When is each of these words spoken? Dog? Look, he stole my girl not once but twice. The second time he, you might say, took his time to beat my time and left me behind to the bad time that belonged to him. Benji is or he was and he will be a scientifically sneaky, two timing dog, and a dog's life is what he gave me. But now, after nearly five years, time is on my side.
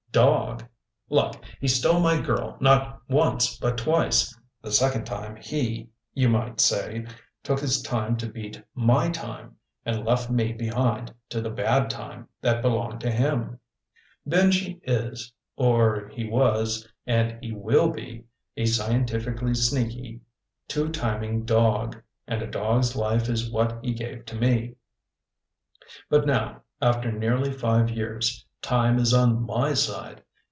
Dog? 0.13 0.65
Look, 1.09 1.41
he 1.61 1.69
stole 1.69 2.01
my 2.01 2.19
girl 2.19 2.57
not 2.59 3.01
once 3.09 3.55
but 3.57 3.77
twice. 3.77 4.37
The 4.61 4.69
second 4.73 5.05
time 5.05 5.37
he, 5.37 5.87
you 6.13 6.27
might 6.27 6.59
say, 6.59 7.05
took 7.43 7.61
his 7.61 7.81
time 7.81 8.17
to 8.17 8.27
beat 8.27 8.61
my 8.75 9.09
time 9.09 9.55
and 9.85 10.03
left 10.03 10.29
me 10.29 10.51
behind 10.51 11.13
to 11.29 11.39
the 11.39 11.49
bad 11.49 11.89
time 11.89 12.27
that 12.41 12.61
belonged 12.61 12.99
to 12.99 13.09
him. 13.09 13.57
Benji 14.27 14.81
is 14.83 15.31
or 15.55 16.09
he 16.09 16.27
was 16.27 16.85
and 17.07 17.41
he 17.41 17.53
will 17.53 17.89
be 17.89 18.25
a 18.57 18.65
scientifically 18.65 19.53
sneaky, 19.53 20.19
two 20.67 20.89
timing 20.89 21.45
dog, 21.45 21.95
and 22.27 22.41
a 22.41 22.47
dog's 22.47 22.97
life 22.97 23.29
is 23.29 23.49
what 23.49 23.79
he 23.81 23.93
gave 23.93 24.25
me. 24.33 24.75
But 26.09 26.27
now, 26.27 26.63
after 26.81 27.13
nearly 27.13 27.53
five 27.53 27.89
years, 27.89 28.45
time 28.61 28.99
is 28.99 29.11
on 29.11 29.41
my 29.43 29.73
side. 29.73 30.21